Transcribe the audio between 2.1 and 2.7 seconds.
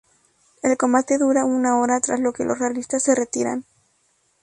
lo que los